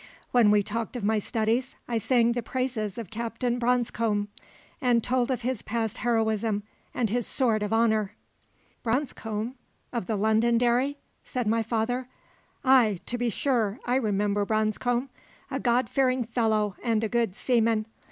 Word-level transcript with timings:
When 0.31 0.49
we 0.49 0.63
talked 0.63 0.95
of 0.95 1.03
my 1.03 1.19
studies 1.19 1.75
I 1.87 1.99
sang 1.99 2.31
the 2.31 2.41
praises 2.41 2.97
of 2.97 3.11
Captain 3.11 3.59
Branscome, 3.59 4.29
and 4.81 5.03
told 5.03 5.29
of 5.29 5.43
his 5.43 5.61
past 5.61 5.99
heroism 5.99 6.63
and 6.91 7.11
his 7.11 7.27
sword 7.27 7.61
of 7.61 7.71
honour. 7.71 8.13
"Branscome? 8.81 8.81
Branscome, 9.35 9.55
of 9.93 10.07
the 10.07 10.15
Londonderry?" 10.15 10.97
said 11.23 11.45
my 11.45 11.61
father. 11.61 12.07
"Ay, 12.65 12.99
to 13.05 13.19
be 13.19 13.29
sure, 13.29 13.79
I 13.85 13.93
remember 13.97 14.43
Branscome 14.43 15.09
a 15.51 15.59
Godfearing 15.59 16.23
fellow 16.23 16.75
and 16.83 17.03
a 17.03 17.07
good 17.07 17.35
seaman. 17.35 17.85